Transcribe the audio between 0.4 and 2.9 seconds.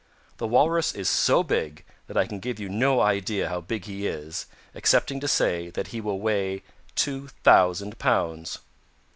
Walrus is so big that I can give you